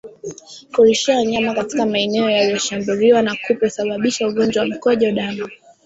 Kulishia 0.75 1.15
wanyama 1.17 1.53
katika 1.53 1.85
maeneo 1.85 2.29
yaliyoshambuliwa 2.29 3.21
na 3.21 3.35
kupe 3.47 3.65
husababisha 3.65 4.27
ugonjwa 4.27 4.63
wa 4.63 4.69
mkojo 4.69 5.11
damu 5.11 5.49